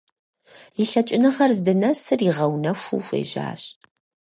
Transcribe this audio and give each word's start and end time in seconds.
И 0.81 0.83
лъэкӀыныгъэр 0.89 1.51
здынэсыр 1.57 2.19
игъэунэхуу 2.29 3.01
хуежьащ. 3.05 3.63